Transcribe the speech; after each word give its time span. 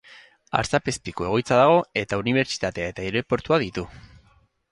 Artzapezpiku 0.59 1.27
egoitza 1.27 1.59
dago, 1.59 1.75
eta 2.03 2.19
unibertsitatea 2.23 2.89
eta 2.93 3.05
aireportua 3.05 3.63
ditu. 3.65 3.87